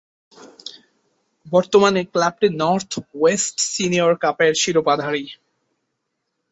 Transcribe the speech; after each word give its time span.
বর্তমানে 1.45 2.01
ক্লাবটি 2.13 2.47
north 2.61 2.91
west 3.13 3.55
senior 3.71 4.13
কাপের 4.23 4.53
শিরোপাধারী। 4.61 5.25